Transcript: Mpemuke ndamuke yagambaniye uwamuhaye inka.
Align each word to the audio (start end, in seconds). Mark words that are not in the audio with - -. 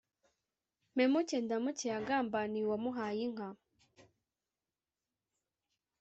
Mpemuke 0.93 1.37
ndamuke 1.43 1.85
yagambaniye 1.93 2.65
uwamuhaye 2.67 3.19
inka. 3.27 3.49